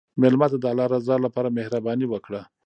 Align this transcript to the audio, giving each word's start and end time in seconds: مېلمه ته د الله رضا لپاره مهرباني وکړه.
مېلمه 0.21 0.47
ته 0.51 0.57
د 0.59 0.65
الله 0.71 0.85
رضا 0.93 1.15
لپاره 1.25 1.55
مهرباني 1.57 2.05
وکړه. 2.09 2.41